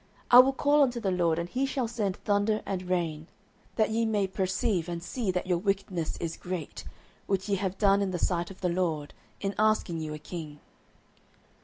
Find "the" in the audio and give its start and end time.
0.99-1.11, 8.09-8.17, 8.61-8.69